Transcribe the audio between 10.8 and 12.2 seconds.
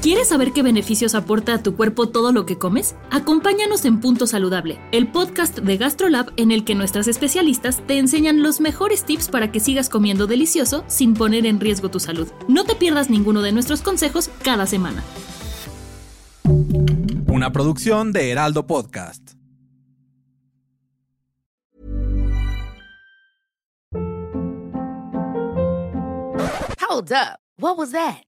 sin poner en riesgo tu